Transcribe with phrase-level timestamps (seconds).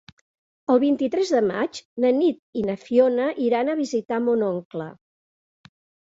[0.75, 4.89] El vint-i-tres de maig na Nit i na Fiona iran a visitar mon oncle.